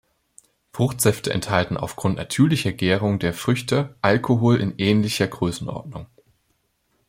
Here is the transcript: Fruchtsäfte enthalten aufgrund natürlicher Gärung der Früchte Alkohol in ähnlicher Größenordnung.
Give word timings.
Fruchtsäfte 0.73 1.31
enthalten 1.31 1.77
aufgrund 1.77 2.15
natürlicher 2.17 2.71
Gärung 2.73 3.19
der 3.19 3.35
Früchte 3.35 3.93
Alkohol 4.01 4.59
in 4.59 4.73
ähnlicher 4.79 5.27
Größenordnung. 5.27 6.07